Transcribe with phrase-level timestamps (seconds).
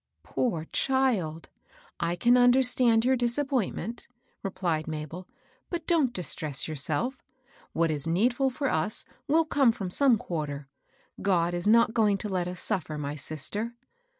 [0.23, 1.49] "Poor child
[1.99, 4.07] I I can understand your disappoint* ment,"
[4.41, 5.27] replied Mabel."
[5.69, 7.21] But don't distress your self.
[7.73, 10.37] What is needful for us will come from some THE BAD HEART.
[11.17, 11.29] 123 quarter.
[11.29, 13.75] God is not going to let ns suffer, my sister."